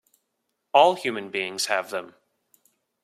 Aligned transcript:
All 0.73 0.95
human 0.95 1.29
beings 1.29 1.67
have 1.67 1.91
them. 1.91 2.15